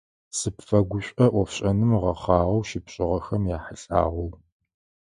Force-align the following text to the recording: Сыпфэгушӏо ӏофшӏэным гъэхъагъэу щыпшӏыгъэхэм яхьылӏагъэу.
Сыпфэгушӏо 0.37 1.25
ӏофшӏэным 1.33 1.91
гъэхъагъэу 2.01 2.65
щыпшӏыгъэхэм 2.69 3.43
яхьылӏагъэу. 3.57 4.31